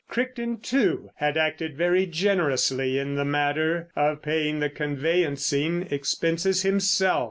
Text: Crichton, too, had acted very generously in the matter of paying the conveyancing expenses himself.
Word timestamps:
Crichton, 0.09 0.57
too, 0.61 1.11
had 1.17 1.37
acted 1.37 1.77
very 1.77 2.07
generously 2.07 2.97
in 2.97 3.13
the 3.13 3.23
matter 3.23 3.89
of 3.95 4.23
paying 4.23 4.59
the 4.59 4.67
conveyancing 4.67 5.87
expenses 5.91 6.63
himself. 6.63 7.19